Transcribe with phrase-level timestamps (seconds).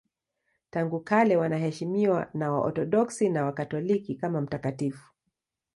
[0.69, 5.13] Tangu kale anaheshimiwa na Waorthodoksi na Wakatoliki kama mtakatifu.